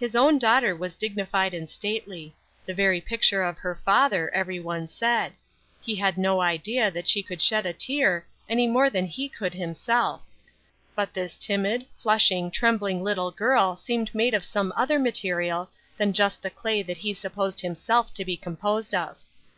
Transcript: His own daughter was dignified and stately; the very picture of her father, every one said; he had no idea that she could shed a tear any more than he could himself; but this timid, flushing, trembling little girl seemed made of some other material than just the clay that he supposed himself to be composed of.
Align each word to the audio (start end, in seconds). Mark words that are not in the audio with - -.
His 0.00 0.16
own 0.16 0.38
daughter 0.38 0.74
was 0.74 0.94
dignified 0.94 1.52
and 1.52 1.70
stately; 1.70 2.34
the 2.64 2.72
very 2.72 3.02
picture 3.02 3.42
of 3.42 3.58
her 3.58 3.78
father, 3.84 4.30
every 4.30 4.58
one 4.58 4.88
said; 4.88 5.34
he 5.82 5.96
had 5.96 6.16
no 6.16 6.40
idea 6.40 6.90
that 6.90 7.06
she 7.06 7.22
could 7.22 7.42
shed 7.42 7.66
a 7.66 7.74
tear 7.74 8.24
any 8.48 8.66
more 8.66 8.88
than 8.88 9.04
he 9.04 9.28
could 9.28 9.52
himself; 9.52 10.22
but 10.94 11.12
this 11.12 11.36
timid, 11.36 11.84
flushing, 11.98 12.50
trembling 12.50 13.04
little 13.04 13.30
girl 13.30 13.76
seemed 13.76 14.14
made 14.14 14.32
of 14.32 14.42
some 14.46 14.72
other 14.74 14.98
material 14.98 15.68
than 15.98 16.14
just 16.14 16.40
the 16.40 16.48
clay 16.48 16.82
that 16.82 16.96
he 16.96 17.12
supposed 17.12 17.60
himself 17.60 18.14
to 18.14 18.24
be 18.24 18.38
composed 18.38 18.94
of. 18.94 19.18